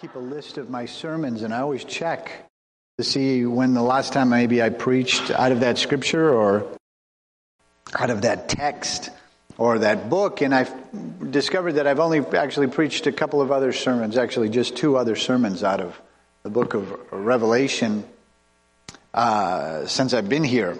[0.00, 2.30] keep a list of my sermons, and I always check
[2.98, 6.66] to see when the last time maybe I preached out of that scripture or
[7.98, 9.08] out of that text
[9.56, 10.42] or that book.
[10.42, 10.70] And I've
[11.30, 15.16] discovered that I've only actually preached a couple of other sermons, actually, just two other
[15.16, 15.98] sermons out of
[16.42, 18.04] the book of Revelation
[19.14, 20.76] uh, since I've been here.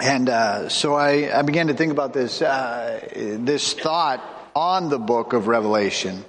[0.00, 4.22] And uh, so I, I, began to think about this, uh, this thought
[4.56, 6.24] on the book of Revelation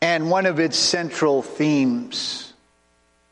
[0.00, 2.52] and one of its central themes.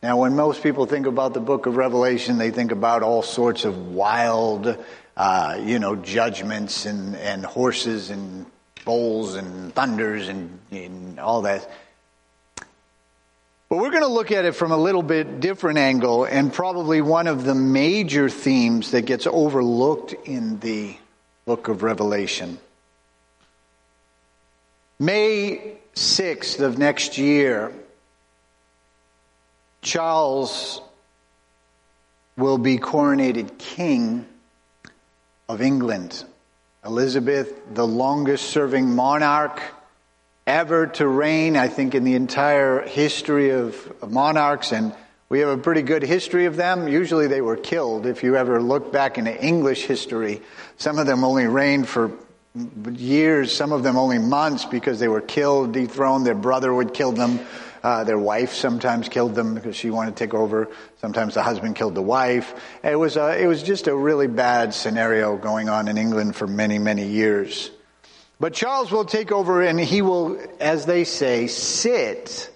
[0.03, 3.65] Now, when most people think about the book of Revelation, they think about all sorts
[3.65, 4.77] of wild,
[5.17, 8.47] uh, you know, judgments and, and horses and
[8.85, 11.69] bowls and thunders and, and all that.
[13.69, 17.03] But we're going to look at it from a little bit different angle and probably
[17.03, 20.97] one of the major themes that gets overlooked in the
[21.45, 22.59] book of Revelation.
[24.99, 27.73] May 6th of next year,
[29.83, 30.81] Charles
[32.37, 34.27] will be coronated King
[35.49, 36.25] of England.
[36.85, 39.61] Elizabeth, the longest serving monarch
[40.47, 44.73] ever to reign, I think, in the entire history of, monarchs.
[44.73, 44.95] And
[45.29, 46.89] we have a pretty good history of them.
[46.89, 48.07] Usually they were killed.
[48.07, 50.41] If you ever look back into English history,
[50.79, 52.13] some of them only reigned for
[52.55, 56.27] years, some of them only months because they were killed, dethroned.
[56.27, 57.41] Their brother would kill them.
[57.83, 60.69] Uh, their wife sometimes killed them because she wanted to take over.
[61.01, 62.55] Sometimes the husband killed the wife.
[62.83, 66.47] It was, a, it was just a really bad scenario going on in England for
[66.47, 67.71] many, many years.
[68.41, 72.51] But Charles will take over and he will, as they say, sit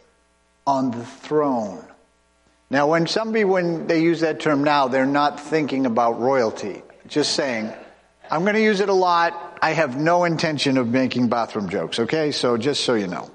[0.66, 1.84] on the throne.
[2.70, 6.82] Now, when somebody, when they use that term now, they're not thinking about royalty.
[7.06, 7.72] Just saying,
[8.30, 9.51] I'm going to use it a lot.
[9.62, 12.32] I have no intention of making bathroom jokes, okay?
[12.32, 13.30] So just so you know.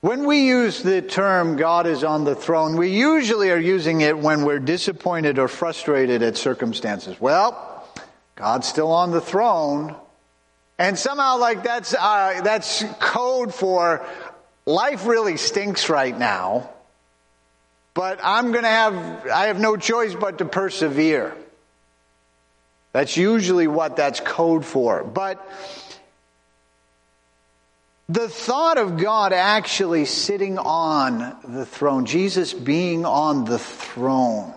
[0.00, 4.16] When we use the term God is on the throne, we usually are using it
[4.16, 7.20] when we're disappointed or frustrated at circumstances.
[7.20, 7.88] Well,
[8.36, 9.96] God's still on the throne.
[10.78, 14.06] And somehow like that's, uh, that's code for
[14.66, 16.70] life really stinks right now.
[17.94, 21.34] But I'm gonna have, I have no choice but to persevere.
[22.94, 25.02] That's usually what that's code for.
[25.02, 25.44] But
[28.08, 34.54] the thought of God actually sitting on the throne, Jesus being on the throne,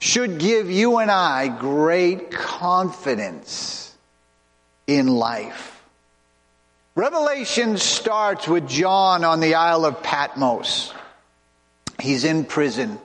[0.00, 3.96] should give you and I great confidence
[4.86, 5.82] in life.
[6.94, 10.92] Revelation starts with John on the Isle of Patmos.
[11.98, 12.98] He's in prison.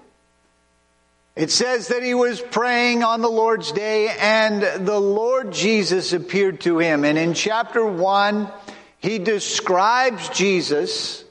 [1.35, 6.61] It says that he was praying on the Lord's day and the Lord Jesus appeared
[6.61, 7.03] to him.
[7.03, 8.51] And in chapter one,
[8.99, 11.23] he describes Jesus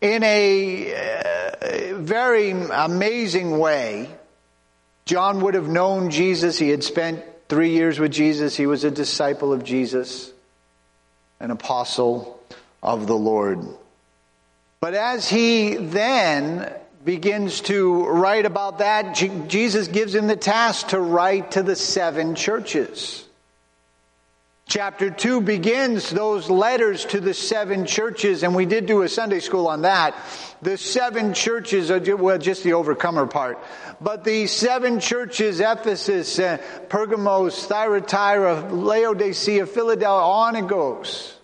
[0.00, 4.08] in a uh, very amazing way.
[5.04, 6.56] John would have known Jesus.
[6.56, 8.56] He had spent three years with Jesus.
[8.56, 10.32] He was a disciple of Jesus,
[11.40, 12.40] an apostle
[12.82, 13.66] of the Lord.
[14.78, 16.72] But as he then
[17.04, 19.14] begins to write about that,
[19.48, 23.26] Jesus gives him the task to write to the seven churches.
[24.70, 29.40] Chapter 2 begins those letters to the seven churches, and we did do a Sunday
[29.40, 30.14] school on that.
[30.62, 33.58] The seven churches, well, just the overcomer part,
[34.00, 41.34] but the seven churches, Ephesus, uh, Pergamos, Thyatira, Laodicea, Philadelphia, on it goes.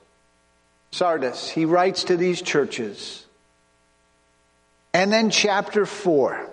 [0.92, 3.25] Sardis, he writes to these churches.
[4.96, 6.50] And then chapter 4.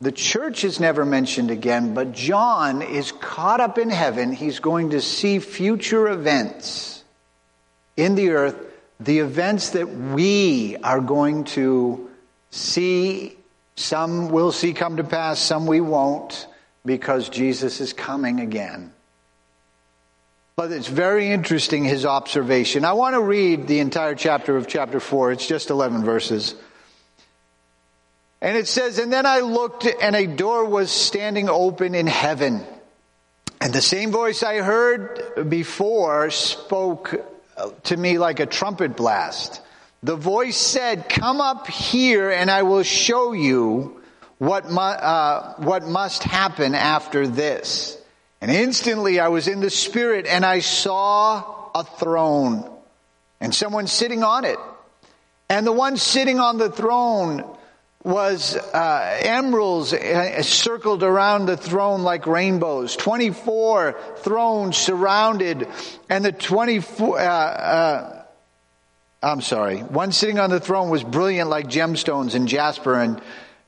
[0.00, 4.32] The church is never mentioned again, but John is caught up in heaven.
[4.32, 7.04] He's going to see future events
[7.96, 8.56] in the earth,
[8.98, 12.10] the events that we are going to
[12.50, 13.36] see.
[13.76, 16.48] Some will see come to pass, some we won't,
[16.84, 18.92] because Jesus is coming again.
[20.56, 22.84] But it's very interesting, his observation.
[22.84, 25.30] I want to read the entire chapter of chapter 4.
[25.30, 26.56] It's just 11 verses.
[28.44, 32.62] And it says, And then I looked, and a door was standing open in heaven.
[33.58, 37.14] And the same voice I heard before spoke
[37.84, 39.62] to me like a trumpet blast.
[40.02, 44.02] The voice said, Come up here, and I will show you
[44.36, 47.96] what, mu- uh, what must happen after this.
[48.42, 52.70] And instantly I was in the Spirit, and I saw a throne,
[53.40, 54.58] and someone sitting on it.
[55.48, 57.53] And the one sitting on the throne
[58.04, 62.96] was uh, emeralds uh, circled around the throne like rainbows.
[62.96, 65.66] 24 thrones surrounded,
[66.10, 68.24] and the 24, uh, uh,
[69.22, 73.22] I'm sorry, one sitting on the throne was brilliant like gemstones and jasper and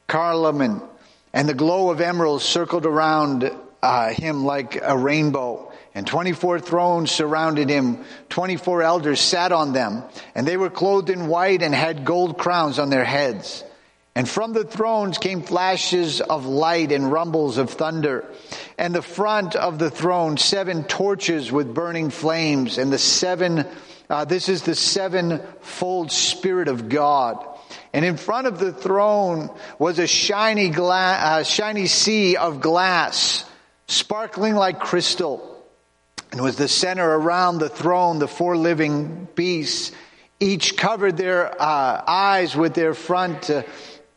[0.06, 0.82] carnelian,
[1.32, 3.50] and the glow of emeralds circled around
[3.82, 5.72] uh, him like a rainbow.
[5.94, 8.04] And 24 thrones surrounded him.
[8.28, 10.02] 24 elders sat on them,
[10.34, 13.64] and they were clothed in white and had gold crowns on their heads.
[14.16, 18.24] And from the thrones came flashes of light and rumbles of thunder.
[18.78, 23.66] And the front of the throne, seven torches with burning flames, and the seven,
[24.08, 27.46] uh, this is the sevenfold Spirit of God.
[27.92, 33.44] And in front of the throne was a shiny uh, shiny sea of glass,
[33.86, 35.62] sparkling like crystal
[36.32, 39.92] and was the center around the throne, the four living beasts,
[40.40, 43.62] each covered their uh, eyes with their front uh,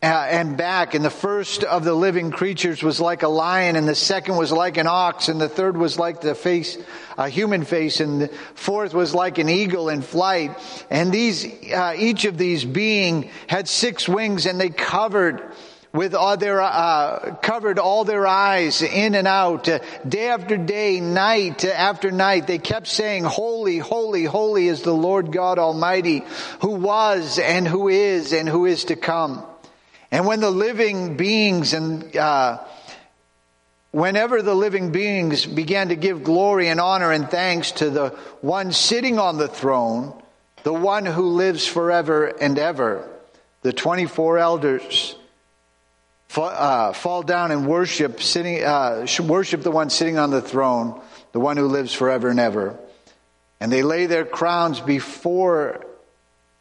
[0.01, 0.93] and back.
[0.93, 4.51] And the first of the living creatures was like a lion, and the second was
[4.51, 6.77] like an ox, and the third was like the face,
[7.17, 10.57] a human face, and the fourth was like an eagle in flight.
[10.89, 15.41] And these, uh, each of these being had six wings, and they covered
[15.91, 20.99] with all their uh, covered all their eyes in and out uh, day after day
[20.99, 26.23] night after night they kept saying holy holy holy is the lord god almighty
[26.61, 29.43] who was and who is and who is to come
[30.11, 32.59] and when the living beings and uh,
[33.91, 38.09] whenever the living beings began to give glory and honor and thanks to the
[38.41, 40.13] one sitting on the throne
[40.63, 43.09] the one who lives forever and ever
[43.61, 45.15] the 24 elders
[46.37, 50.99] uh, fall down and worship sitting uh, worship the one sitting on the throne,
[51.31, 52.77] the one who lives forever and ever.
[53.59, 55.85] And they lay their crowns before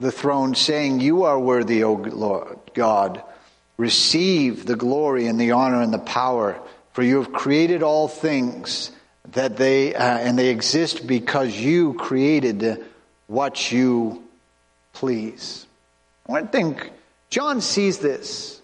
[0.01, 3.23] the throne, saying, "You are worthy, O Lord God.
[3.79, 6.61] Receive the glory and the honor and the power,
[6.93, 8.93] for you have created all things."
[9.33, 12.85] That they uh, and they exist because you created
[13.27, 14.25] what you
[14.95, 15.67] please.
[16.25, 16.81] One thing,
[17.31, 18.59] John sees this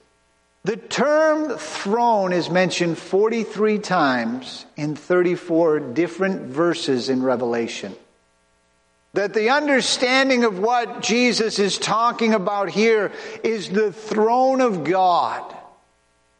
[0.64, 7.94] the term throne is mentioned 43 times in 34 different verses in Revelation.
[9.14, 13.12] That the understanding of what Jesus is talking about here
[13.42, 15.54] is the throne of God.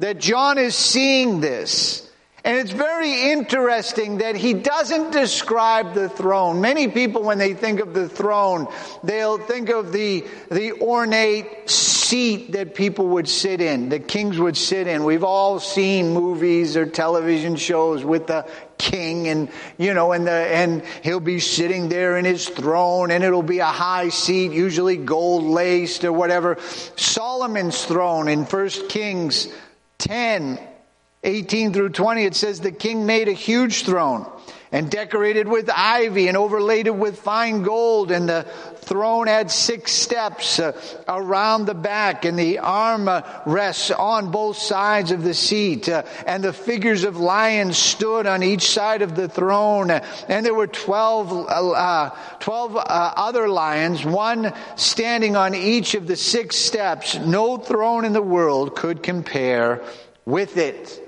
[0.01, 2.04] That John is seeing this.
[2.45, 6.61] And it's very interesting that he doesn't describe the throne.
[6.61, 8.69] Many people, when they think of the throne,
[9.03, 14.59] they'll think of the, the ornate seat that people would sit in, the kings would
[14.59, 15.05] sit in.
[15.05, 18.47] We've all seen movies or television shows with the
[18.77, 19.49] king and,
[19.79, 23.61] you know, and the, and he'll be sitting there in his throne and it'll be
[23.61, 26.59] a high seat, usually gold laced or whatever.
[26.97, 29.49] Solomon's throne in First Kings
[29.97, 30.59] 10
[31.25, 34.27] 18 through 20, it says the king made a huge throne
[34.75, 38.11] and decorated with ivy and overlaid it with fine gold.
[38.11, 38.43] And the
[38.79, 40.73] throne had six steps uh,
[41.07, 45.89] around the back and the arm uh, rests on both sides of the seat.
[45.89, 49.93] Uh, and the figures of lions stood on each side of the throne.
[49.93, 52.11] And there were 12, uh, uh,
[52.41, 57.15] 12 uh, other lions, one standing on each of the six steps.
[57.17, 59.85] No throne in the world could compare
[60.25, 61.04] with it.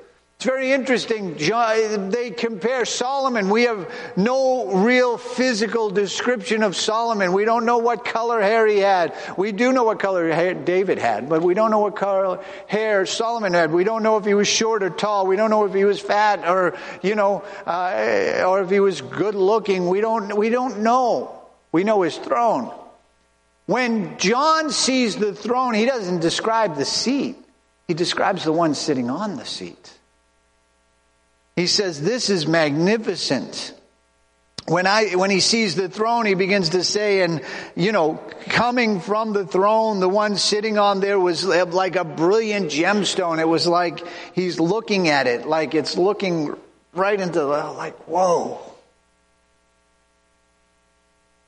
[0.47, 1.35] Very interesting.
[1.35, 3.51] They compare Solomon.
[3.51, 7.33] We have no real physical description of Solomon.
[7.33, 9.13] We don't know what color hair he had.
[9.37, 13.07] We do know what color hair David had, but we don't know what color hair
[13.07, 13.73] Solomon had.
[13.73, 15.27] We don't know if he was short or tall.
[15.27, 19.01] We don't know if he was fat or, you know, uh, or if he was
[19.01, 19.89] good looking.
[19.89, 21.43] We don't, we don't know.
[21.73, 22.73] We know his throne.
[23.67, 27.37] When John sees the throne, he doesn't describe the seat.
[27.89, 29.96] He describes the one sitting on the seat.
[31.57, 33.73] He says, This is magnificent.
[34.67, 37.41] When I, when he sees the throne, he begins to say, and,
[37.77, 42.73] you know, coming from the throne, the one sitting on there was like a brilliant
[42.73, 43.39] gemstone.
[43.39, 46.57] It was like he's looking at it, like it's looking
[46.95, 48.61] right into the, like, whoa.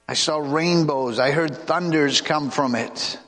[0.09, 1.19] I saw rainbows.
[1.19, 3.19] I heard thunders come from it.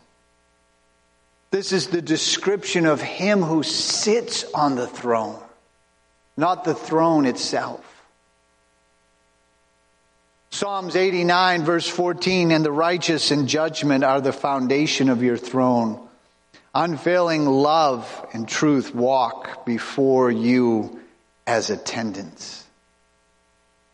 [1.50, 5.42] This is the description of him who sits on the throne
[6.40, 7.84] not the throne itself.
[10.50, 16.00] Psalms 89, verse 14, and the righteous in judgment are the foundation of your throne.
[16.74, 21.00] Unfailing love and truth walk before you
[21.46, 22.64] as attendants.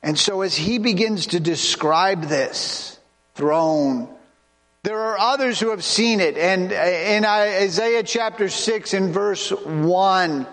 [0.02, 2.98] And so, as he begins to describe this
[3.34, 4.08] throne,
[4.82, 6.38] there are others who have seen it.
[6.38, 10.46] And in Isaiah chapter 6 and verse 1,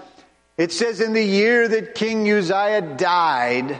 [0.57, 3.79] it says, In the year that King Uzziah died,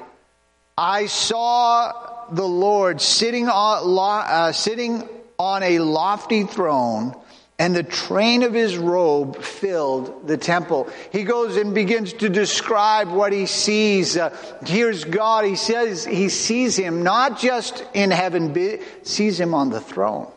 [0.78, 7.16] I saw the Lord sitting on, uh, sitting on a lofty throne
[7.60, 10.90] and the train of his robe filled the temple.
[11.12, 14.18] He goes and begins to describe what he sees.
[14.18, 15.46] Uh, here's God.
[15.46, 20.32] He says he sees him not just in heaven, but sees him on the throne.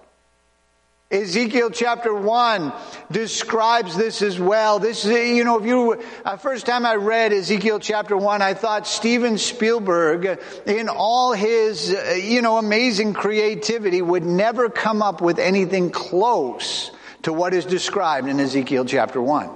[1.08, 2.72] Ezekiel chapter 1
[3.12, 4.80] describes this as well.
[4.80, 8.54] This is, you know, if you, uh, first time I read Ezekiel chapter 1, I
[8.54, 15.20] thought Steven Spielberg, in all his, uh, you know, amazing creativity, would never come up
[15.20, 16.90] with anything close
[17.22, 19.48] to what is described in Ezekiel chapter 1.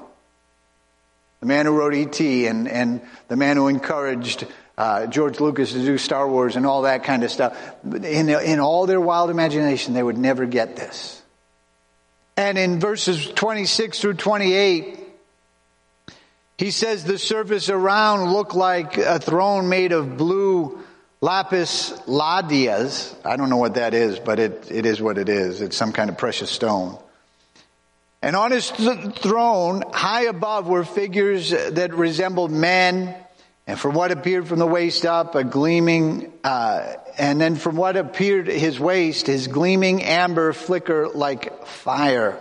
[1.41, 2.47] The man who wrote E.T.
[2.47, 4.47] and, and the man who encouraged
[4.79, 7.59] uh, George Lucas to do Star Wars and all that kind of stuff.
[7.85, 11.20] In, in all their wild imagination, they would never get this.
[12.41, 14.99] And in verses 26 through 28,
[16.57, 20.83] he says the surface around looked like a throne made of blue
[21.21, 22.71] lapis lazuli.
[23.27, 25.61] I don't know what that is, but it, it is what it is.
[25.61, 26.97] It's some kind of precious stone.
[28.23, 33.17] And on his th- throne, high above, were figures that resembled men.
[33.71, 37.97] And from what appeared from the waist up, a gleaming, uh, and then from what
[37.97, 42.37] appeared his waist, his gleaming amber flicker like fire.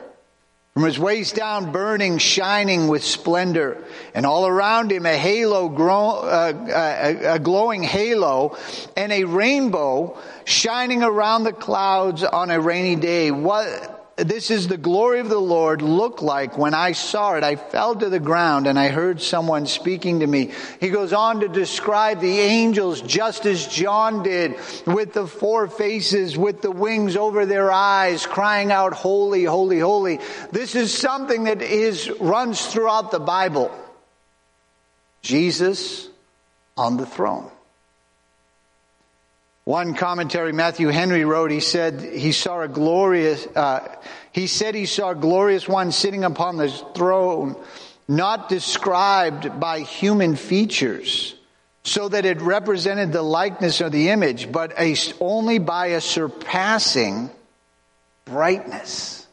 [0.73, 3.77] From his waist down, burning, shining with splendor.
[4.15, 8.57] And all around him, a halo, grow, uh, a, a glowing halo,
[8.97, 13.29] and a rainbow shining around the clouds on a rainy day.
[13.29, 17.43] What, this is the glory of the Lord look like when I saw it.
[17.43, 20.51] I fell to the ground and I heard someone speaking to me.
[20.79, 26.37] He goes on to describe the angels just as John did with the four faces,
[26.37, 30.19] with the wings over their eyes, crying out, holy, holy, holy.
[30.51, 33.71] This is something that is, runs throughout the Bible.
[35.21, 36.07] Jesus
[36.77, 37.51] on the throne.
[39.69, 43.87] One commentary Matthew Henry wrote, he said he saw a glorious, uh,
[44.31, 47.55] he said he saw a glorious one sitting upon the throne,
[48.07, 51.35] not described by human features,
[51.83, 57.29] so that it represented the likeness of the image, but a, only by a surpassing
[58.25, 59.27] brightness.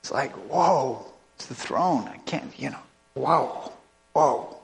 [0.00, 2.08] It's like, whoa, it's the throne.
[2.08, 2.82] I can't, you know,
[3.14, 3.70] whoa,
[4.12, 4.56] whoa.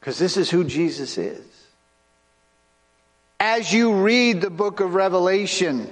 [0.00, 1.55] Because this is who Jesus is
[3.38, 5.90] as you read the book of Revelation,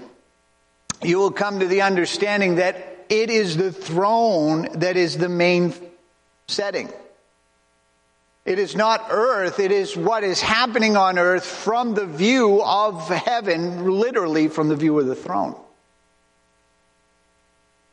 [1.03, 5.75] you will come to the understanding that it is the throne that is the main
[6.49, 6.93] setting.
[8.45, 13.09] It is not earth, it is what is happening on earth from the view of
[13.09, 15.57] heaven, literally from the view of the throne.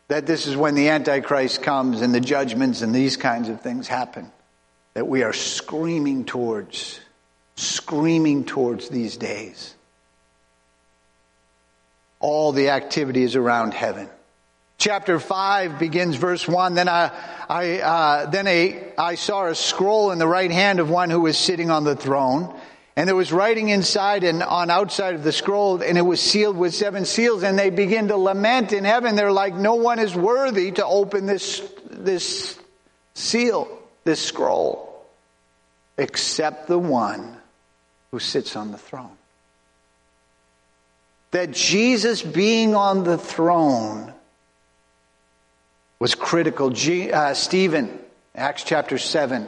[0.10, 3.88] That this is when the Antichrist comes and the judgments and these kinds of things
[3.88, 4.30] happen.
[4.94, 7.00] That we are screaming towards
[7.62, 9.76] screaming towards these days.
[12.20, 14.10] All the activities around heaven.
[14.78, 16.74] Chapter 5 begins verse 1.
[16.74, 17.12] Then I,
[17.48, 21.22] I, uh, then a, I saw a scroll in the right hand of one who
[21.22, 22.52] was sitting on the throne.
[22.96, 26.58] And there was writing inside and on outside of the scroll, and it was sealed
[26.58, 27.44] with seven seals.
[27.44, 29.16] And they begin to lament in heaven.
[29.16, 32.60] They're like, no one is worthy to open this, this
[33.14, 33.68] seal,
[34.04, 35.06] this scroll,
[35.98, 37.38] except the one
[38.12, 39.18] who sits on the throne.
[41.32, 44.14] That Jesus being on the throne
[45.98, 46.72] was critical.
[46.72, 48.00] G, uh, Stephen,
[48.36, 49.48] Acts chapter 7,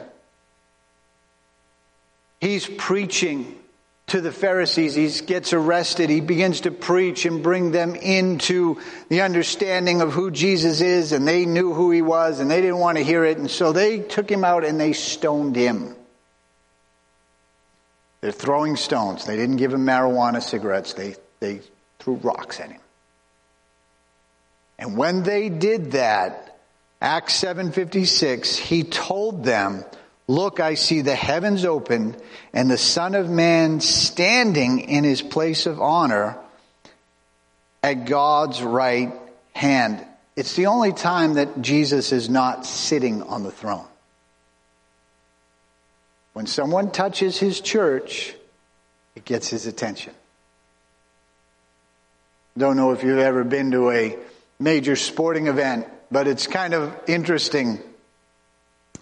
[2.40, 3.58] he's preaching
[4.06, 4.94] to the Pharisees.
[4.94, 6.08] He gets arrested.
[6.08, 11.28] He begins to preach and bring them into the understanding of who Jesus is, and
[11.28, 13.98] they knew who he was, and they didn't want to hear it, and so they
[13.98, 15.96] took him out and they stoned him.
[18.24, 19.26] They're throwing stones.
[19.26, 20.94] They didn't give him marijuana cigarettes.
[20.94, 21.60] They, they
[21.98, 22.80] threw rocks at him.
[24.78, 26.56] And when they did that,
[27.02, 29.84] Acts 7:56, he told them,
[30.26, 32.16] "Look, I see the heavens open
[32.54, 36.38] and the Son of Man standing in his place of honor
[37.82, 39.12] at God's right
[39.52, 40.02] hand."
[40.34, 43.84] It's the only time that Jesus is not sitting on the throne.
[46.34, 48.34] When someone touches his church,
[49.14, 50.12] it gets his attention.
[52.58, 54.18] Don't know if you've ever been to a
[54.58, 57.78] major sporting event, but it's kind of interesting.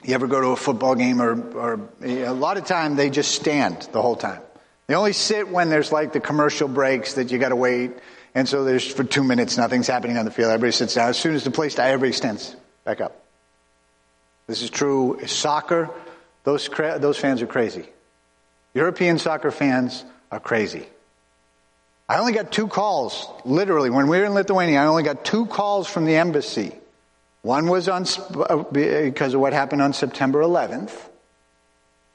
[0.05, 3.35] You ever go to a football game or, or a lot of time they just
[3.35, 4.43] stand the whole time.
[4.87, 7.93] They only sit when there's like the commercial breaks that you got to wait.
[8.35, 10.51] And so there's for two minutes, nothing's happening on the field.
[10.51, 11.09] Everybody sits down.
[11.09, 13.23] As soon as the starts, everybody stands back up.
[14.47, 15.89] This is true soccer.
[16.45, 17.87] Those, cra- those fans are crazy.
[18.75, 20.87] European soccer fans are crazy.
[22.09, 23.91] I only got two calls, literally.
[23.91, 26.73] When we were in Lithuania, I only got two calls from the embassy.
[27.43, 30.93] One was on, uh, because of what happened on September 11th,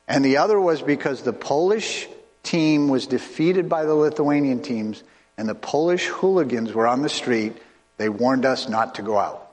[0.08, 2.08] and the other was because the Polish
[2.44, 5.04] team was defeated by the Lithuanian teams,
[5.38, 7.54] and the Polish hooligans were on the street.
[7.98, 9.52] They warned us not to go out.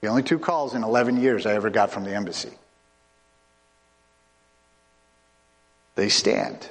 [0.00, 2.50] The only two calls in 11 years I ever got from the embassy.
[5.94, 6.68] They stand.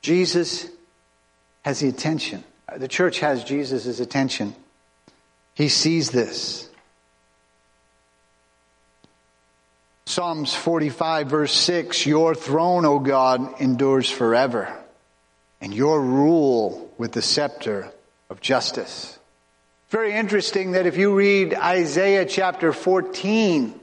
[0.00, 0.68] Jesus
[1.62, 2.44] has the attention.
[2.76, 4.54] The church has Jesus' attention.
[5.54, 6.68] He sees this.
[10.06, 14.76] Psalms 45, verse 6 Your throne, O God, endures forever,
[15.60, 17.90] and your rule with the scepter
[18.28, 19.18] of justice.
[19.90, 23.78] Very interesting that if you read Isaiah chapter 14,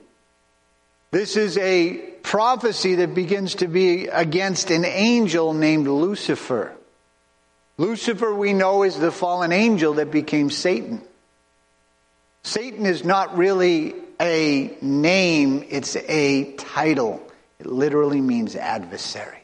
[1.12, 6.72] this is a prophecy that begins to be against an angel named Lucifer.
[7.78, 11.02] Lucifer, we know, is the fallen angel that became Satan.
[12.44, 17.26] Satan is not really a name, it's a title.
[17.60, 19.42] It literally means adversary.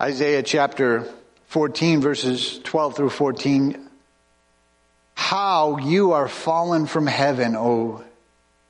[0.00, 1.06] Isaiah chapter
[1.48, 3.88] 14, verses 12 through 14.
[5.14, 8.04] How you are fallen from heaven, O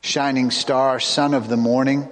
[0.07, 2.09] shining star, son of the morning.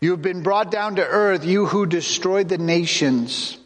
[0.00, 3.56] You have been brought down to earth, you who destroyed the nations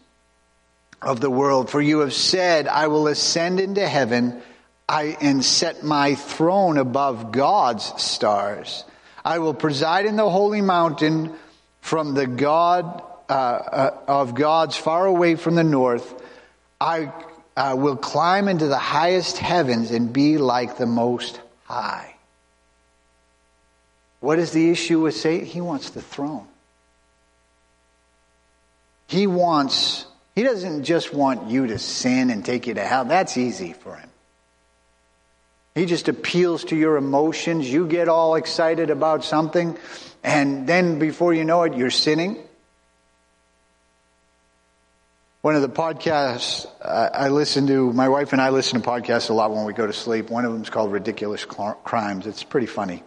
[1.01, 1.71] of the world.
[1.71, 4.43] For you have said, I will ascend into heaven
[4.89, 8.85] I, and set my throne above God's stars.
[9.25, 11.35] I will preside in the holy mountain
[11.81, 16.23] from the God uh, uh, of God's far away from the north.
[16.81, 17.13] I
[17.57, 22.18] uh, will climb into the highest heavens and be like the most high.
[24.21, 25.47] What is the issue with Satan?
[25.47, 26.47] He wants the throne.
[29.07, 33.05] He wants, he doesn't just want you to sin and take you to hell.
[33.05, 34.11] That's easy for him.
[35.75, 37.71] He just appeals to your emotions.
[37.71, 39.79] You get all excited about something,
[40.25, 42.37] and then before you know it, you're sinning.
[45.41, 49.33] One of the podcasts I listen to, my wife and I listen to podcasts a
[49.33, 50.31] lot when we go to sleep.
[50.31, 52.27] One of them is called Ridiculous Crimes.
[52.27, 53.05] It's pretty funny.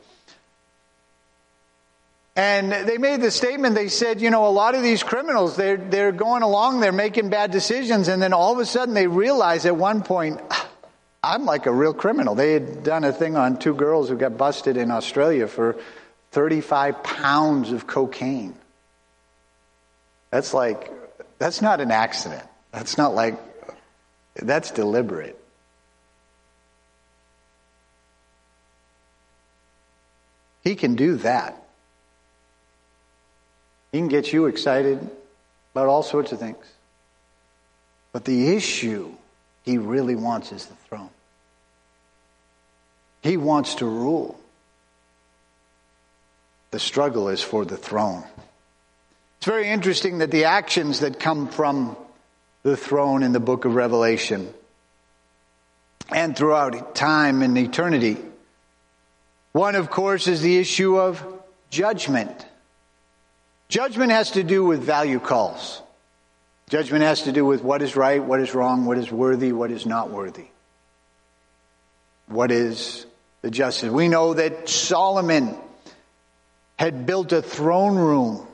[2.36, 5.76] And they made the statement, they said, you know, a lot of these criminals, they're,
[5.76, 9.66] they're going along, they're making bad decisions, and then all of a sudden they realize
[9.66, 10.70] at one point, ah,
[11.24, 12.34] I'm like a real criminal.
[12.34, 15.76] They had done a thing on two girls who got busted in Australia for
[16.32, 18.56] 35 pounds of cocaine.
[20.30, 20.90] That's like,
[21.38, 22.44] that's not an accident.
[22.72, 23.38] That's not like,
[24.36, 25.38] that's deliberate.
[30.64, 31.61] He can do that.
[33.92, 35.00] He can get you excited
[35.74, 36.66] about all sorts of things.
[38.14, 39.12] But the issue
[39.64, 41.10] he really wants is the throne.
[43.22, 44.40] He wants to rule.
[46.72, 48.24] The struggle is for the throne.
[49.38, 51.98] It's very interesting that the actions that come from
[52.64, 54.54] the throne in the book of Revelation
[56.10, 58.18] and throughout time and eternity.
[59.52, 61.24] One, of course, is the issue of
[61.70, 62.46] judgment.
[63.72, 65.82] Judgment has to do with value calls.
[66.70, 69.72] Judgment has to do with what is right, what is wrong, what is worthy, what
[69.72, 70.48] is not worthy.
[72.28, 73.06] What is
[73.42, 73.90] the justice?
[73.90, 75.56] We know that Solomon
[76.78, 78.46] had built a throne room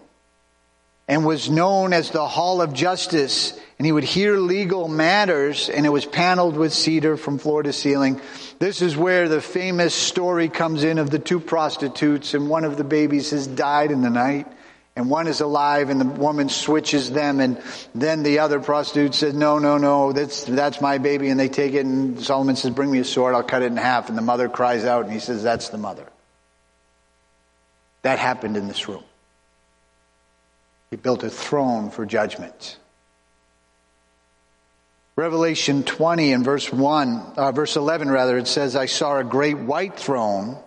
[1.07, 3.59] and was known as the Hall of Justice.
[3.79, 7.73] And he would hear legal matters, and it was paneled with cedar from floor to
[7.73, 8.21] ceiling.
[8.59, 12.77] This is where the famous story comes in of the two prostitutes, and one of
[12.77, 14.47] the babies has died in the night
[14.97, 17.61] and one is alive and the woman switches them and
[17.93, 21.29] then the other prostitute says no no no that's that's my baby.
[21.29, 23.77] And they take it and solomon says bring me a sword i'll cut it in
[23.77, 24.09] half.
[24.09, 26.07] And the mother cries out and he says that's the mother.
[28.01, 29.03] That happened in this room.
[30.89, 32.77] He built a throne for judgment.
[35.15, 39.59] Revelation 20 and verse 1 uh, verse 11 rather it says i saw a great
[39.59, 40.57] white throne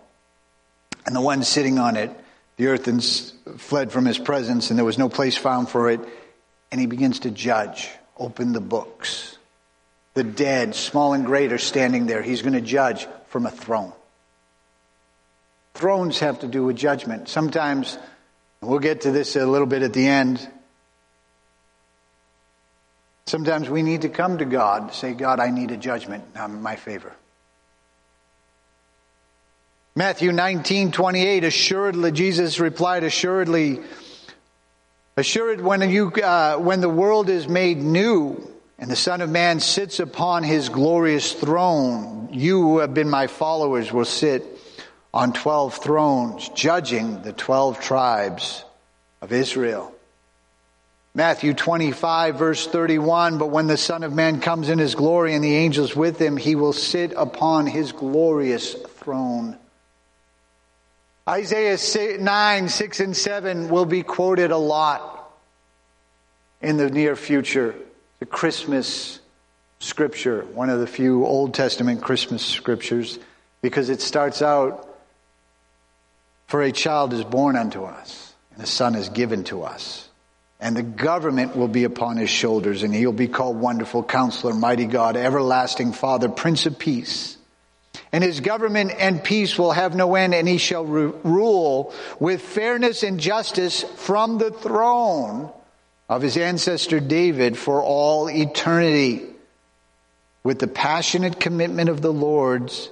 [1.05, 2.13] and the one sitting on it
[2.61, 5.99] the earth fled from his presence, and there was no place found for it.
[6.71, 9.39] And he begins to judge, open the books.
[10.13, 12.21] The dead, small and great, are standing there.
[12.21, 13.95] He's going to judge from a throne.
[15.73, 17.31] Thrones have to do with judgment.
[17.31, 17.97] Sometimes,
[18.61, 20.47] we'll get to this a little bit at the end.
[23.25, 26.77] Sometimes we need to come to God, say, God, I need a judgment in my
[26.77, 27.15] favor.
[30.01, 33.81] Matthew 19, 28, assuredly, Jesus replied, assuredly,
[35.19, 39.61] Assured when, you, uh, when the world is made new and the Son of Man
[39.61, 44.43] sits upon his glorious throne, you who have been my followers will sit
[45.13, 48.65] on 12 thrones, judging the 12 tribes
[49.21, 49.93] of Israel.
[51.15, 55.45] Matthew 25, verse 31 But when the Son of Man comes in his glory and
[55.45, 59.59] the angels with him, he will sit upon his glorious throne.
[61.31, 61.79] Isaiah
[62.19, 65.33] 9, 6, and 7 will be quoted a lot
[66.61, 67.77] in the near future.
[68.19, 69.21] The Christmas
[69.79, 73.21] scripture, one of the few Old Testament Christmas scriptures,
[73.63, 74.89] because it starts out
[76.49, 80.09] For a child is born unto us, and a son is given to us
[80.61, 84.85] and the government will be upon his shoulders, and he'll be called Wonderful Counselor, Mighty
[84.85, 87.39] God, Everlasting Father, Prince of Peace.
[88.13, 93.03] And his government and peace will have no end, and he shall rule with fairness
[93.03, 95.51] and justice from the throne
[96.09, 99.27] of his ancestor David for all eternity.
[100.43, 102.91] With the passionate commitment of the Lord's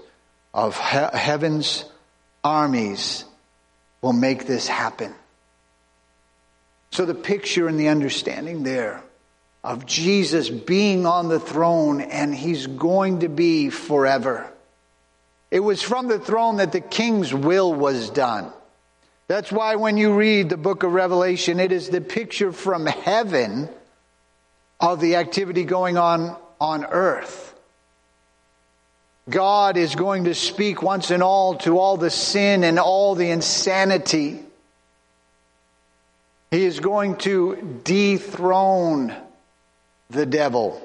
[0.55, 1.85] of he- heaven's
[2.45, 3.25] armies
[4.03, 5.15] will make this happen.
[6.91, 9.03] So the picture and the understanding there
[9.65, 14.51] of Jesus being on the throne and he's going to be forever.
[15.51, 18.53] It was from the throne that the king's will was done.
[19.29, 23.69] That's why when you read the book of Revelation, it is the picture from heaven
[24.81, 27.55] of the activity going on on earth.
[29.29, 33.31] God is going to speak once and all to all the sin and all the
[33.31, 34.43] insanity
[36.51, 39.15] he is going to dethrone
[40.09, 40.83] the devil.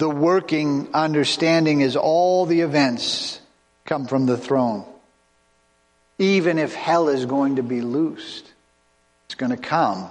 [0.00, 3.38] The working understanding is all the events
[3.84, 4.86] come from the throne.
[6.18, 8.50] Even if hell is going to be loosed,
[9.26, 10.08] it's going to come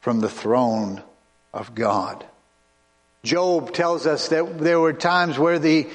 [0.00, 1.04] from the throne
[1.54, 2.26] of God.
[3.22, 5.86] Job tells us that there were times where the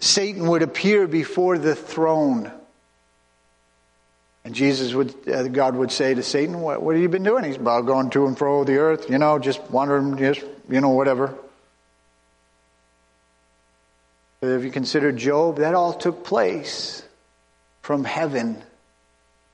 [0.00, 2.52] Satan would appear before the throne
[4.48, 7.44] and Jesus would, uh, God would say to Satan, what, what have you been doing?
[7.44, 10.88] He's about going to and fro the earth, you know, just wandering, just, you know,
[10.88, 11.34] whatever.
[14.40, 17.02] But if you consider Job, that all took place
[17.82, 18.56] from heaven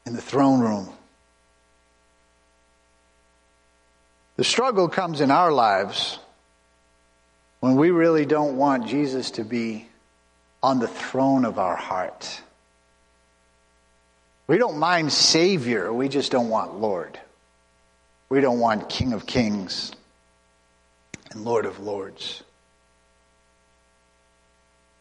[0.07, 0.89] in the throne room.
[4.37, 6.21] The struggle comes in our lives
[7.59, 9.89] when we really don't want Jesus to be
[10.63, 12.43] on the throne of our heart.
[14.47, 17.19] We don't mind Savior, we just don't want Lord.
[18.29, 19.93] We don't want King of Kings
[21.31, 22.43] and Lord of Lords.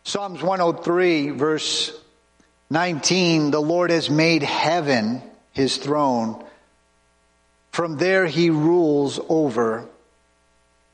[0.04, 1.98] Psalms 103, verse
[2.70, 6.44] 19 The Lord has made heaven his throne.
[7.72, 9.88] From there he rules over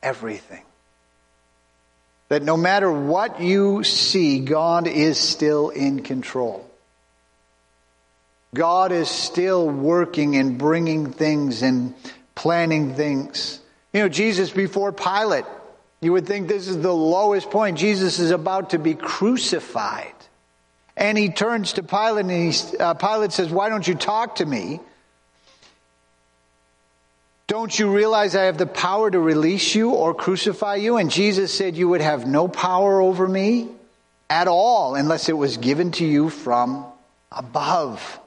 [0.02, 0.62] everything.
[2.28, 6.69] That no matter what you see, God is still in control.
[8.54, 11.94] God is still working and bringing things and
[12.34, 13.60] planning things.
[13.92, 15.44] You know, Jesus before Pilate,
[16.00, 17.78] you would think this is the lowest point.
[17.78, 20.14] Jesus is about to be crucified.
[20.96, 24.46] And he turns to Pilate and he, uh, Pilate says, Why don't you talk to
[24.46, 24.80] me?
[27.46, 30.98] Don't you realize I have the power to release you or crucify you?
[30.98, 33.68] And Jesus said, You would have no power over me
[34.28, 36.84] at all unless it was given to you from
[37.32, 38.19] above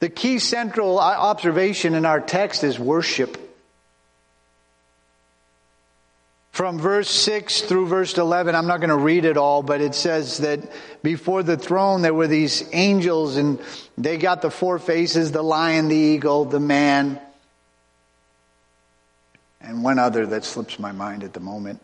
[0.00, 3.43] The key central observation in our text is worship.
[6.64, 8.54] From verse 6 through verse 11.
[8.54, 10.60] I'm not going to read it all, but it says that
[11.02, 13.60] before the throne there were these angels and
[13.98, 17.20] they got the four faces, the lion, the eagle, the man,
[19.60, 21.82] and one other that slips my mind at the moment.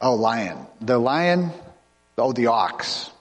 [0.00, 0.58] Oh, lion.
[0.80, 1.52] The lion,
[2.18, 3.12] oh, the ox.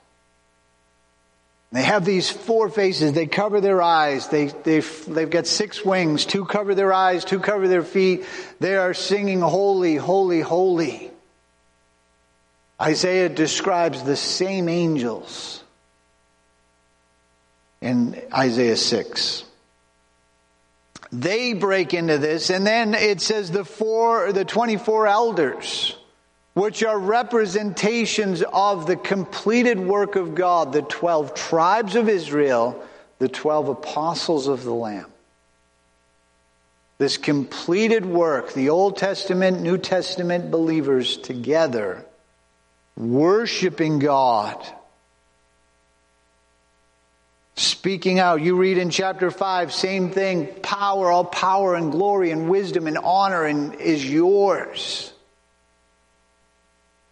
[1.71, 3.13] They have these four faces.
[3.13, 4.27] They cover their eyes.
[4.27, 6.25] They, they've, they've got six wings.
[6.25, 8.25] Two cover their eyes, two cover their feet.
[8.59, 11.11] They are singing, Holy, Holy, Holy.
[12.81, 15.63] Isaiah describes the same angels
[17.81, 19.43] in Isaiah 6.
[21.11, 25.95] They break into this, and then it says the four, the 24 elders
[26.59, 32.83] which are representations of the completed work of God, the 12 tribes of Israel,
[33.17, 35.09] the 12 apostles of the Lamb.
[36.97, 42.05] This completed work, the Old Testament, New Testament believers together,
[42.97, 44.61] worshiping God,
[47.55, 48.41] speaking out.
[48.41, 52.97] You read in chapter 5, same thing power, all power and glory and wisdom and
[52.97, 55.13] honor and is yours.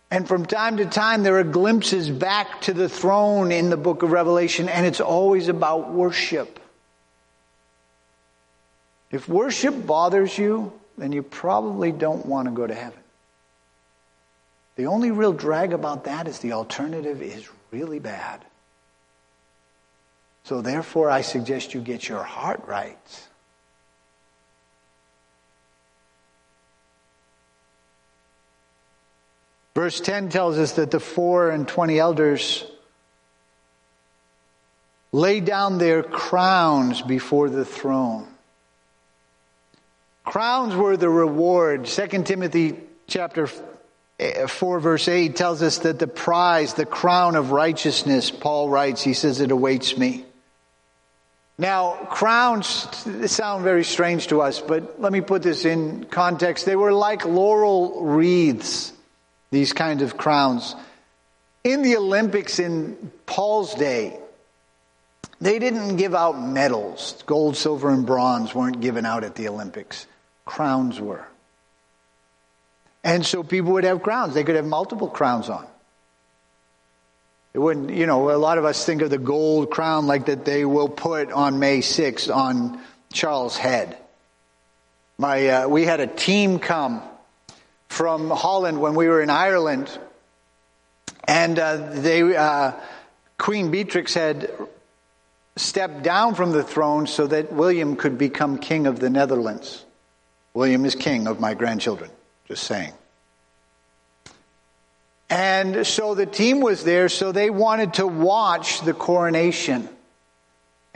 [0.09, 4.03] And from time to time, there are glimpses back to the throne in the book
[4.03, 6.59] of Revelation, and it's always about worship.
[9.11, 12.99] If worship bothers you, then you probably don't want to go to heaven.
[14.75, 18.45] The only real drag about that is the alternative is really bad.
[20.43, 23.27] So, therefore, I suggest you get your heart right.
[29.77, 32.65] Verse 10 tells us that the four and twenty elders
[35.11, 38.27] lay down their crowns before the throne.
[40.25, 41.85] Crowns were the reward.
[41.85, 43.47] 2 Timothy chapter
[44.47, 49.13] 4 verse 8 tells us that the prize, the crown of righteousness, Paul writes, he
[49.13, 50.25] says it awaits me.
[51.59, 52.67] Now, crowns
[53.31, 56.65] sound very strange to us, but let me put this in context.
[56.65, 58.93] They were like laurel wreaths
[59.51, 60.75] these kinds of crowns.
[61.63, 64.19] In the Olympics in Paul's day,
[65.39, 67.23] they didn't give out medals.
[67.25, 70.07] Gold, silver, and bronze weren't given out at the Olympics.
[70.45, 71.27] Crowns were.
[73.03, 74.33] And so people would have crowns.
[74.33, 75.65] They could have multiple crowns on.
[77.53, 80.45] It wouldn't, you know, a lot of us think of the gold crown like that
[80.45, 82.81] they will put on May 6th on
[83.11, 83.97] Charles' head.
[85.17, 87.01] My, uh, we had a team come
[87.89, 89.97] from Holland when we were in Ireland.
[91.27, 92.73] And uh, they, uh,
[93.37, 94.51] Queen Beatrix had
[95.55, 99.83] stepped down from the throne so that William could become king of the Netherlands.
[100.53, 102.09] William is king of my grandchildren,
[102.47, 102.93] just saying.
[105.29, 109.89] And so the team was there, so they wanted to watch the coronation.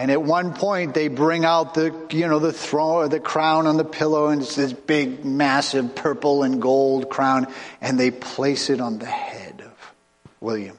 [0.01, 3.77] And at one point, they bring out the, you know, the throne, the crown on
[3.77, 7.45] the pillow, and it's this big, massive purple and gold crown,
[7.81, 9.93] and they place it on the head of
[10.39, 10.75] William.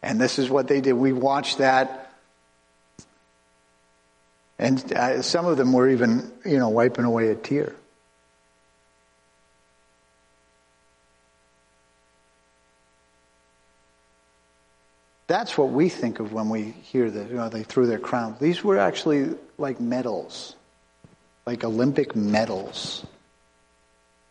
[0.00, 0.92] And this is what they did.
[0.92, 2.12] We watched that.
[4.56, 7.74] And uh, some of them were even, you know, wiping away a tear.
[15.30, 18.40] That's what we think of when we hear that you know, they threw their crowns.
[18.40, 20.56] These were actually like medals,
[21.46, 23.06] like Olympic medals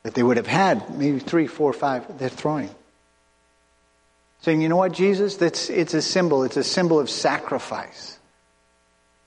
[0.04, 2.70] that they would have had, maybe three, four, five, they're throwing.
[4.42, 5.38] Saying, you know what, Jesus?
[5.38, 6.44] That's, it's a symbol.
[6.44, 8.20] It's a symbol of sacrifice.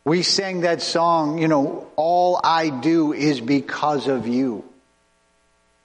[0.04, 4.62] We sang that song, you know, all I do is because of you.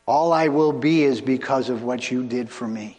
[0.05, 2.96] All I will be is because of what you did for me.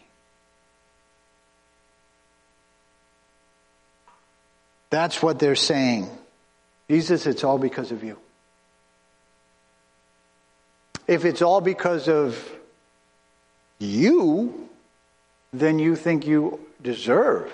[4.90, 6.08] That's what they're saying.
[6.88, 8.18] Jesus, it's all because of you.
[11.06, 12.38] If it's all because of
[13.78, 14.68] you,
[15.52, 17.50] then you think you deserve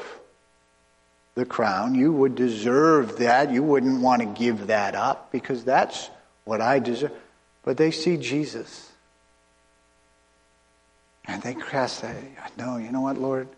[1.34, 1.94] the crown.
[1.94, 3.50] You would deserve that.
[3.50, 6.10] You wouldn't want to give that up because that's
[6.44, 7.12] what I deserve.
[7.64, 8.90] But they see Jesus.
[11.26, 12.16] And they cast that.
[12.56, 13.48] No, you know what, Lord?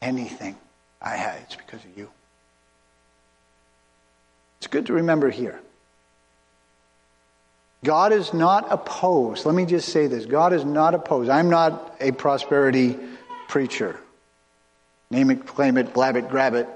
[0.00, 0.56] Anything
[1.02, 2.10] I have, it's because of you.
[4.58, 5.60] It's good to remember here.
[7.84, 9.46] God is not opposed.
[9.46, 11.30] Let me just say this God is not opposed.
[11.30, 12.96] I'm not a prosperity
[13.48, 13.98] preacher.
[15.10, 16.68] Name it, claim it, blab it, grab it.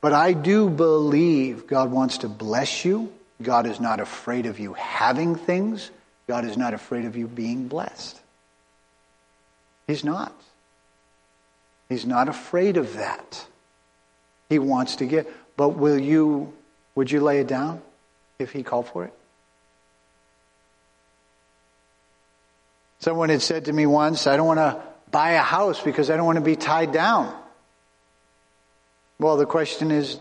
[0.00, 3.12] But I do believe God wants to bless you.
[3.40, 5.90] God is not afraid of you having things.
[6.26, 8.18] God is not afraid of you being blessed.
[9.86, 10.32] He's not.
[11.88, 13.46] He's not afraid of that.
[14.52, 15.32] He wants to get.
[15.56, 16.52] But will you,
[16.94, 17.80] would you lay it down
[18.38, 19.14] if he called for it?
[22.98, 24.78] Someone had said to me once, I don't want to
[25.10, 27.34] buy a house because I don't want to be tied down.
[29.18, 30.20] Well, the question is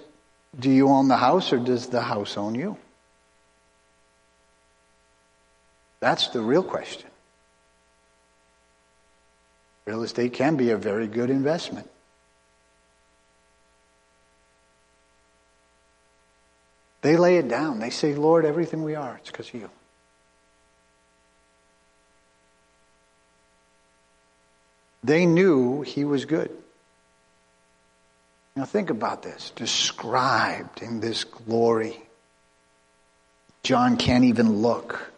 [0.58, 2.78] do you own the house or does the house own you?
[6.00, 7.10] That's the real question.
[9.86, 11.90] Real estate can be a very good investment.
[17.02, 17.80] They lay it down.
[17.80, 19.70] They say, Lord, everything we are, it's because of you.
[25.04, 26.52] They knew he was good.
[28.56, 29.52] Now think about this.
[29.56, 31.98] Described in this glory.
[33.64, 35.12] John can't even look.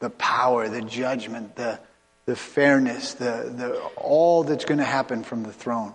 [0.00, 1.78] The power, the judgment, the,
[2.24, 5.94] the fairness, the, the, all that's going to happen from the throne.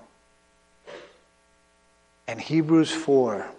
[2.28, 3.50] And Hebrews 4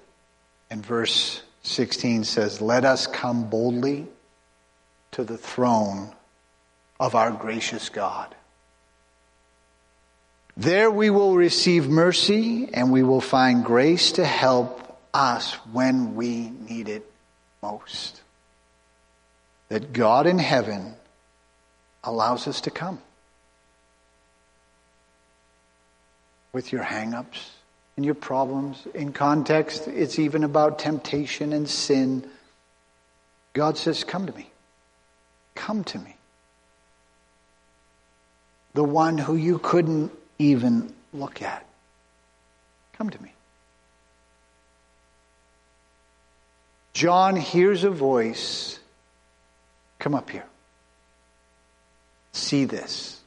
[0.74, 4.08] and verse 16 says, Let us come boldly
[5.12, 6.12] to the throne
[6.98, 8.34] of our gracious God.
[10.56, 16.50] There we will receive mercy and we will find grace to help us when we
[16.50, 17.08] need it
[17.62, 18.20] most.
[19.68, 20.96] That God in heaven
[22.02, 22.98] allows us to come
[26.52, 27.52] with your hang ups
[27.96, 28.86] and your problems.
[28.94, 32.28] In context, it's even about temptation and sin.
[33.52, 34.50] God says, Come to me.
[35.54, 36.16] Come to me.
[38.74, 41.64] The one who you couldn't even look at.
[42.94, 43.32] Come to me.
[46.92, 48.78] John hears a voice.
[49.98, 50.46] Come up here.
[52.32, 53.20] See this.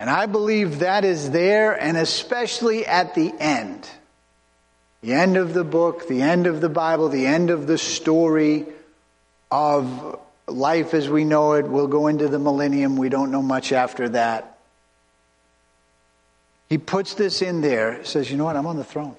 [0.00, 3.88] And I believe that is there, and especially at the end.
[5.02, 8.66] The end of the book, the end of the Bible, the end of the story
[9.50, 11.66] of life as we know it.
[11.66, 12.96] We'll go into the millennium.
[12.96, 14.58] We don't know much after that.
[16.68, 18.56] He puts this in there, says, You know what?
[18.56, 19.16] I'm on the throne.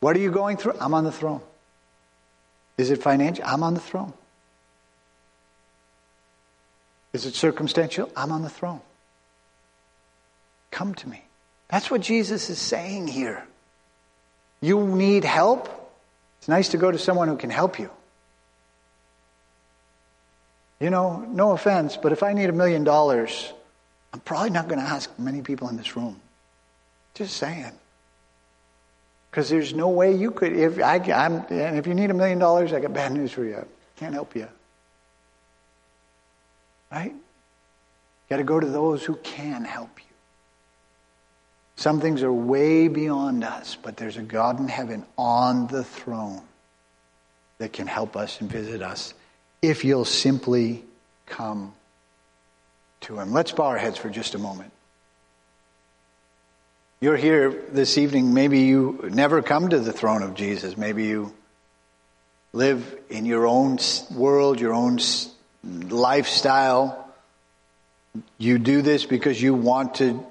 [0.00, 0.74] What are you going through?
[0.80, 1.40] I'm on the throne.
[2.76, 3.44] Is it financial?
[3.46, 4.12] I'm on the throne.
[7.12, 8.10] Is it circumstantial?
[8.16, 8.80] I'm on the throne.
[10.82, 11.22] Come to me.
[11.68, 13.46] That's what Jesus is saying here.
[14.60, 15.68] You need help?
[16.40, 17.88] It's nice to go to someone who can help you.
[20.80, 23.52] You know, no offense, but if I need a million dollars,
[24.12, 26.20] I'm probably not going to ask many people in this room.
[27.14, 27.70] Just saying.
[29.30, 30.52] Because there's no way you could.
[30.52, 33.44] If I, am and if you need a million dollars, I got bad news for
[33.44, 33.64] you.
[33.94, 34.48] Can't help you.
[36.90, 37.12] Right?
[37.12, 40.11] You got to go to those who can help you.
[41.82, 46.40] Some things are way beyond us, but there's a God in heaven on the throne
[47.58, 49.14] that can help us and visit us
[49.62, 50.84] if you'll simply
[51.26, 51.74] come
[53.00, 53.32] to him.
[53.32, 54.70] Let's bow our heads for just a moment.
[57.00, 58.32] You're here this evening.
[58.32, 60.76] Maybe you never come to the throne of Jesus.
[60.76, 61.34] Maybe you
[62.52, 63.80] live in your own
[64.14, 65.00] world, your own
[65.64, 67.12] lifestyle.
[68.38, 70.24] You do this because you want to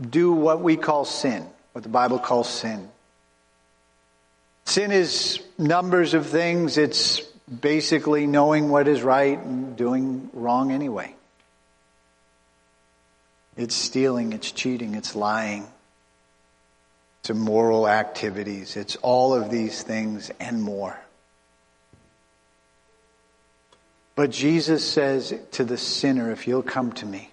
[0.00, 2.88] do what we call sin, what the Bible calls sin.
[4.64, 6.76] Sin is numbers of things.
[6.76, 11.14] It's basically knowing what is right and doing wrong anyway.
[13.56, 15.66] It's stealing, it's cheating, it's lying,
[17.20, 20.96] it's immoral activities, it's all of these things and more.
[24.14, 27.32] But Jesus says to the sinner, if you'll come to me,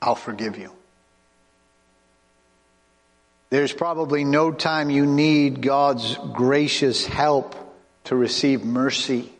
[0.00, 0.72] I'll forgive you.
[3.50, 7.54] There's probably no time you need God's gracious help
[8.04, 9.32] to receive mercy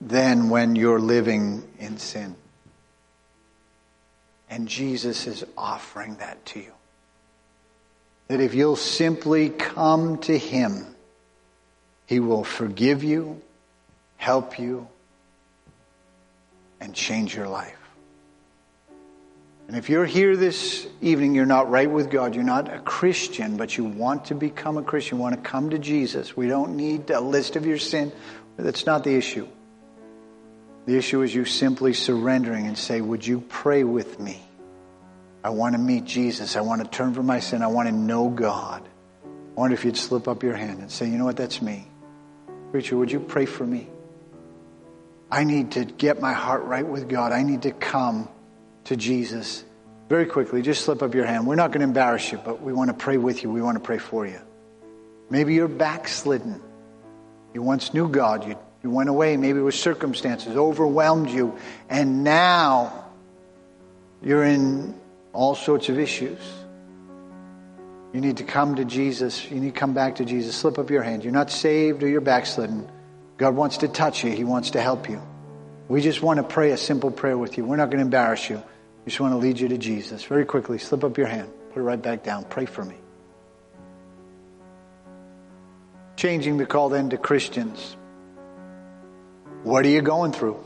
[0.00, 2.36] than when you're living in sin.
[4.48, 6.72] And Jesus is offering that to you.
[8.28, 10.86] That if you'll simply come to Him,
[12.06, 13.40] He will forgive you,
[14.18, 14.88] help you,
[16.80, 17.76] and change your life.
[19.68, 23.56] And if you're here this evening, you're not right with God, you're not a Christian,
[23.56, 26.36] but you want to become a Christian, you want to come to Jesus.
[26.36, 28.12] We don't need a list of your sin.
[28.56, 29.48] That's not the issue.
[30.86, 34.40] The issue is you simply surrendering and say, Would you pray with me?
[35.42, 36.54] I want to meet Jesus.
[36.56, 37.62] I want to turn from my sin.
[37.62, 38.82] I want to know God.
[39.24, 41.36] I wonder if you'd slip up your hand and say, You know what?
[41.36, 41.88] That's me.
[42.70, 43.88] Preacher, would you pray for me?
[45.30, 47.32] I need to get my heart right with God.
[47.32, 48.28] I need to come
[48.84, 49.64] to Jesus.
[50.08, 51.46] Very quickly, just slip up your hand.
[51.46, 53.50] We're not going to embarrass you, but we want to pray with you.
[53.50, 54.40] We want to pray for you.
[55.28, 56.62] Maybe you're backslidden.
[57.52, 58.46] You once knew God.
[58.46, 59.36] You, you went away.
[59.36, 61.58] Maybe it was circumstances overwhelmed you.
[61.88, 63.06] And now
[64.22, 64.94] you're in
[65.32, 66.38] all sorts of issues.
[68.12, 69.50] You need to come to Jesus.
[69.50, 70.54] You need to come back to Jesus.
[70.54, 71.24] Slip up your hand.
[71.24, 72.88] You're not saved or you're backslidden.
[73.36, 74.32] God wants to touch you.
[74.32, 75.20] He wants to help you.
[75.88, 77.64] We just want to pray a simple prayer with you.
[77.64, 78.56] We're not going to embarrass you.
[79.04, 80.24] We just want to lead you to Jesus.
[80.24, 81.50] Very quickly, slip up your hand.
[81.72, 82.44] Put it right back down.
[82.44, 82.96] Pray for me.
[86.16, 87.96] Changing the call then to Christians.
[89.62, 90.64] What are you going through?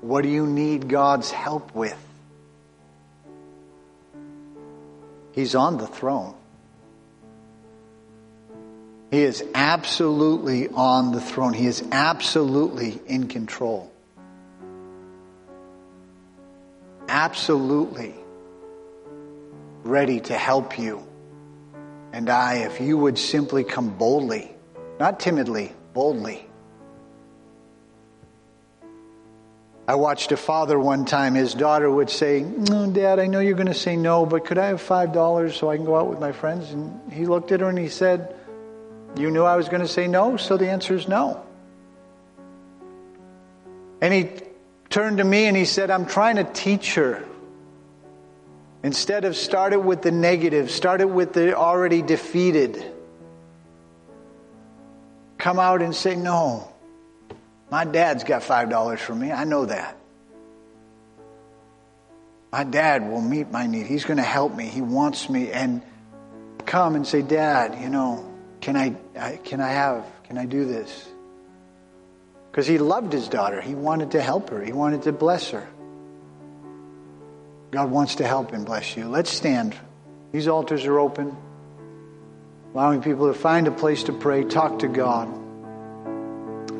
[0.00, 1.96] What do you need God's help with?
[5.32, 6.34] He's on the throne.
[9.16, 11.54] He is absolutely on the throne.
[11.54, 13.90] He is absolutely in control.
[17.08, 18.14] Absolutely
[19.84, 21.02] ready to help you
[22.12, 24.54] and I if you would simply come boldly,
[25.00, 26.46] not timidly, boldly.
[29.88, 33.54] I watched a father one time, his daughter would say, No, Dad, I know you're
[33.54, 36.20] going to say no, but could I have $5 so I can go out with
[36.20, 36.70] my friends?
[36.70, 38.34] And he looked at her and he said,
[39.16, 41.44] you knew I was going to say no, so the answer is no.
[44.00, 44.30] And he
[44.90, 47.24] turned to me and he said, I'm trying to teach her.
[48.82, 52.84] Instead of started with the negative, started with the already defeated.
[55.38, 56.72] Come out and say, No,
[57.70, 59.32] my dad's got $5 for me.
[59.32, 59.96] I know that.
[62.52, 63.86] My dad will meet my need.
[63.86, 64.66] He's going to help me.
[64.66, 65.50] He wants me.
[65.50, 65.82] And
[66.64, 68.35] come and say, Dad, you know,
[68.66, 71.08] can I, can I have, can I do this?
[72.50, 73.60] Because he loved his daughter.
[73.60, 74.60] He wanted to help her.
[74.60, 75.68] He wanted to bless her.
[77.70, 79.06] God wants to help and bless you.
[79.06, 79.76] Let's stand.
[80.32, 81.36] These altars are open,
[82.74, 85.28] allowing people to find a place to pray, talk to God,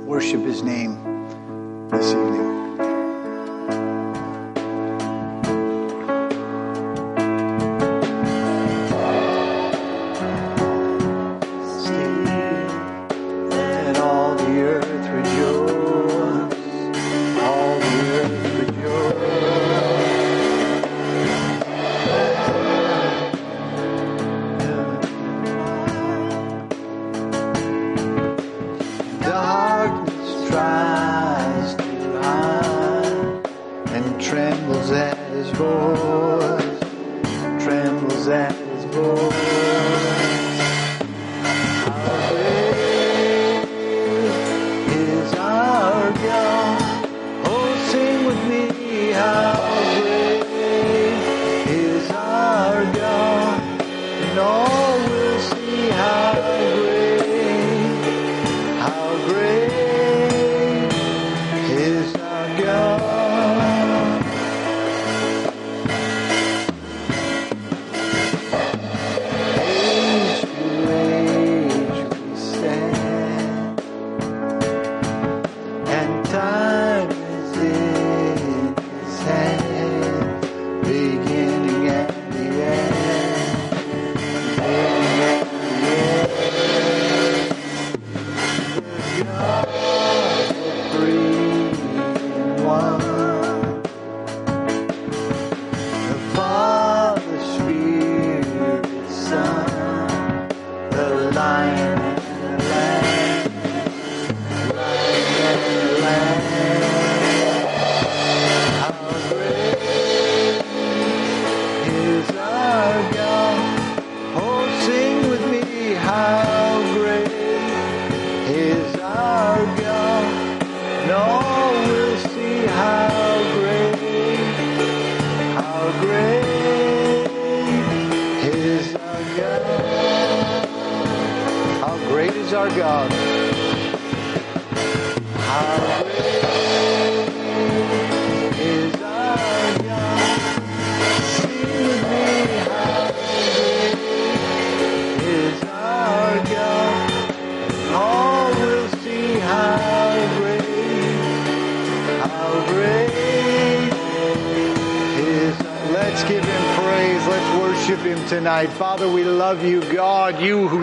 [0.07, 2.56] worship his name this evening.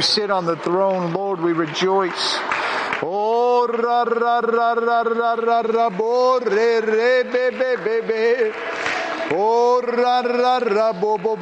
[0.03, 2.37] Sit on the throne, Lord, we rejoice.
[3.01, 8.53] Oh, ra ra ra ra ra ra be be be be.
[9.31, 11.33] Oh, ra ra ra bo bo.